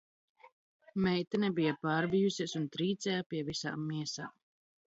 Meitene 1.07 1.49
bija 1.59 1.75
pārbijusies 1.85 2.57
un 2.63 2.65
trīcēja 2.77 3.29
pie 3.35 3.45
visām 3.53 3.87
miesām 3.95 4.37